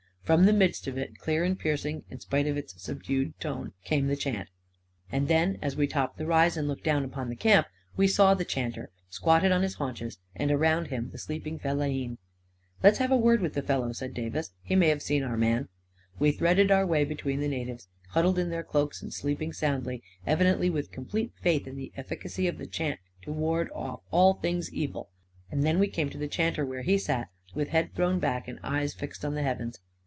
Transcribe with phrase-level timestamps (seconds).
[0.23, 4.07] From the midst of it, clear and piercing in spite of its subdued tone, came
[4.07, 4.47] the chant.
[5.11, 8.33] And then, as we topped the rise and looked down upon the camp, we saw
[8.33, 12.17] the chanter, squatted on his haunches, and around him the sleeping fellahin."
[12.83, 14.51] Let's have a word with the fellow," said Davis.
[14.67, 15.67] 11 He may have seen our man."
[16.17, 20.43] We threaded our way between the natives, huddled in their cloaks and sleeping soundly, evi
[20.43, 24.71] dently with complete faith in the efficacy of the chant to ward off all things
[24.71, 25.09] evil;
[25.49, 28.61] and then we came to the chanter where he sat, with head thrown back and
[28.63, 29.79] eyes fixed on the heavens